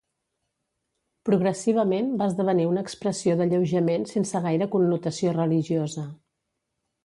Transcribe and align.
Progressivament 1.29 2.09
va 2.23 2.29
esdevenir 2.33 2.65
una 2.71 2.85
expressió 2.87 3.37
d'alleujament 3.43 4.09
sense 4.15 4.43
gaire 4.49 4.69
connotació 4.77 5.39
religiosa. 5.41 6.11